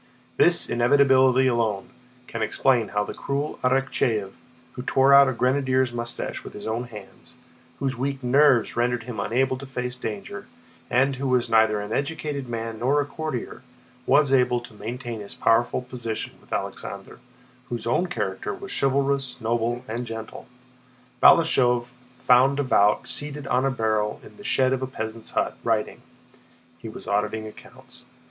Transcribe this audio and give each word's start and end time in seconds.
This 0.37 0.67
inevitability 0.67 1.45
alone 1.45 1.91
can 2.25 2.41
explain 2.41 2.87
how 2.87 3.03
the 3.03 3.13
cruel 3.13 3.59
Arakchéev, 3.63 4.31
who 4.71 4.81
tore 4.81 5.13
out 5.13 5.29
a 5.29 5.31
grenadier's 5.31 5.91
mustache 5.91 6.43
with 6.43 6.53
his 6.53 6.65
own 6.65 6.85
hands, 6.85 7.35
whose 7.77 7.95
weak 7.95 8.23
nerves 8.23 8.75
rendered 8.75 9.03
him 9.03 9.19
unable 9.19 9.59
to 9.59 9.65
face 9.67 9.95
danger, 9.95 10.47
and 10.89 11.17
who 11.17 11.27
was 11.27 11.51
neither 11.51 11.79
an 11.79 11.93
educated 11.93 12.49
man 12.49 12.79
nor 12.79 12.99
a 12.99 13.05
courtier, 13.05 13.61
was 14.07 14.33
able 14.33 14.59
to 14.61 14.73
maintain 14.73 15.19
his 15.19 15.35
powerful 15.35 15.83
position 15.83 16.31
with 16.41 16.51
Alexander, 16.51 17.19
whose 17.69 17.85
own 17.85 18.07
character 18.07 18.55
was 18.55 18.71
chivalrous, 18.75 19.35
noble, 19.39 19.85
and 19.87 20.07
gentle. 20.07 20.47
Balashëv 21.21 21.85
found 22.23 22.57
Davout 22.57 23.07
seated 23.07 23.45
on 23.45 23.65
a 23.65 23.69
barrel 23.69 24.19
in 24.23 24.37
the 24.37 24.43
shed 24.43 24.73
of 24.73 24.81
a 24.81 24.87
peasant's 24.87 25.29
hut, 25.37 25.57
writing—he 25.63 26.89
was 26.89 27.05
auditing 27.07 27.45
accounts. 27.45 28.01